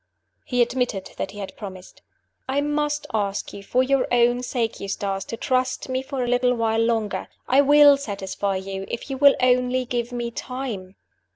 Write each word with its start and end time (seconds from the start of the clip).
He 0.45 0.63
admitted 0.63 1.11
that 1.17 1.29
he 1.29 1.37
had 1.37 1.55
promised. 1.55 2.01
"I 2.49 2.59
must 2.59 3.05
ask 3.13 3.53
you, 3.53 3.61
for 3.61 3.83
your 3.83 4.07
own 4.11 4.41
sake, 4.41 4.79
Eustace, 4.79 5.23
to 5.25 5.37
trust 5.37 5.89
me 5.89 6.01
for 6.01 6.23
a 6.23 6.27
little 6.27 6.55
while 6.55 6.81
longer. 6.83 7.27
I 7.47 7.61
will 7.61 7.97
satisfy 7.97 8.55
you, 8.55 8.85
if 8.87 9.11
you 9.11 9.17
will 9.17 9.35
only 9.39 9.85
give 9.85 10.11
me 10.11 10.31
time." 10.31 10.95